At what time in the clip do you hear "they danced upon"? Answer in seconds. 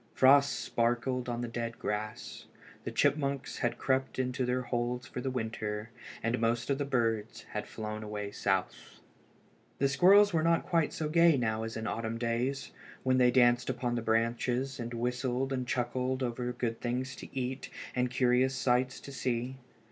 13.19-13.93